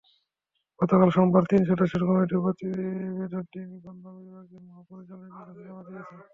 গতকাল 0.79 1.09
সোমবার 1.15 1.43
তিন 1.51 1.61
সদস্যের 1.69 2.03
কমিটি 2.07 2.35
প্রতিবেদনটি 2.43 3.59
নিবন্ধন 3.71 4.13
বিভাগের 4.19 4.61
মহাপরিচালকের 4.67 5.31
কাছে 5.37 5.61
জমা 5.61 5.83
দিয়েছে। 5.87 6.15